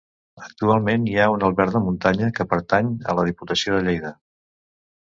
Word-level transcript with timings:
Actualment 0.45 1.05
hi 1.09 1.13
ha 1.17 1.27
un 1.35 1.45
alberg 1.49 1.75
de 1.75 1.83
muntanya, 1.89 2.31
que 2.41 2.49
pertany 2.55 2.91
a 3.13 3.17
la 3.21 3.31
Diputació 3.31 3.79
de 3.79 3.87
Lleida. 3.91 4.17